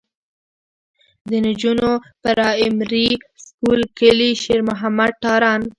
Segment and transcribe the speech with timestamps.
[1.29, 1.89] د نجونو
[2.23, 3.07] پرائمري
[3.45, 5.59] سکول کلي شېر محمد تارڼ.